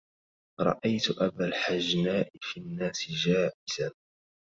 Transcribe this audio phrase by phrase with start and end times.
[0.59, 3.93] رأيت أبا الحجناء في الناس جائزا